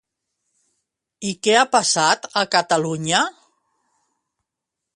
[1.31, 3.21] I què ha passat a Catalunya?